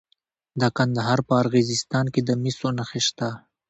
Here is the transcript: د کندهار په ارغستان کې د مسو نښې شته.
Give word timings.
د 0.59 0.61
کندهار 0.77 1.19
په 1.27 1.33
ارغستان 1.41 2.05
کې 2.13 2.21
د 2.27 2.29
مسو 2.41 2.67
نښې 2.77 3.01
شته. 3.07 3.29